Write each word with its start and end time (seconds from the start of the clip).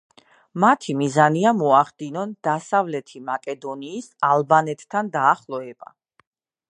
მათი 0.61 0.93
მიზანია 1.01 1.51
მოახდინონ 1.57 2.33
დასავლეთი 2.47 3.21
მაკედონიის 3.29 4.09
ალბანეთთან 4.33 5.13
დაახლოება. 5.19 5.97